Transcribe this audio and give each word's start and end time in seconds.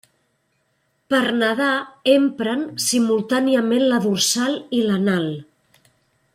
Per 1.13 1.19
nedar 1.41 1.73
empren 2.15 2.65
simultàniament 2.87 3.87
la 3.93 4.03
dorsal 4.09 4.59
i 4.81 4.85
l'anal. 4.89 5.33